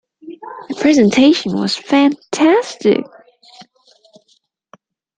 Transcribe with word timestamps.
Her 0.69 0.75
presentation 0.79 1.53
was 1.53 1.75
fantastic! 1.77 3.05